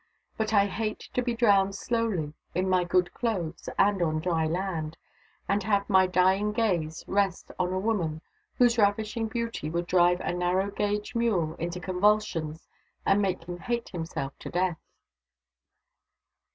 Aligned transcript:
But 0.35 0.51
I 0.51 0.65
hate 0.65 1.11
to 1.13 1.21
be 1.21 1.35
drowned 1.35 1.75
slowly 1.75 2.33
in 2.55 2.67
my 2.67 2.83
good 2.83 3.13
clothes 3.13 3.69
and 3.77 4.01
on 4.01 4.19
dry 4.19 4.47
land, 4.47 4.97
and 5.47 5.61
have 5.61 5.87
my 5.91 6.07
dying 6.07 6.53
gaze 6.53 7.03
rest 7.05 7.51
on 7.59 7.71
a 7.71 7.77
woman 7.77 8.21
whose 8.55 8.79
ravishing 8.79 9.27
beauty 9.27 9.69
would 9.69 9.85
drive 9.85 10.19
a 10.21 10.33
narrow 10.33 10.71
gage 10.71 11.13
mule 11.13 11.53
into 11.59 11.79
convulsions 11.79 12.67
and 13.05 13.21
make 13.21 13.43
him 13.43 13.59
hate 13.59 13.89
himself 13.89 14.33
t'death. 14.39 14.79